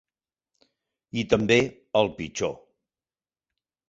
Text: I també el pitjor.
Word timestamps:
I 1.21 1.25
també 1.33 1.57
el 1.99 2.09
pitjor. 2.21 2.57